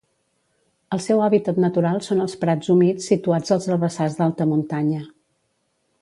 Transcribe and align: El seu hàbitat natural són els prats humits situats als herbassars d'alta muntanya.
El 0.95 1.01
seu 1.07 1.21
hàbitat 1.25 1.59
natural 1.65 2.01
són 2.07 2.25
els 2.25 2.35
prats 2.45 2.73
humits 2.77 3.11
situats 3.13 3.55
als 3.57 3.69
herbassars 3.75 4.19
d'alta 4.23 4.49
muntanya. 4.55 5.07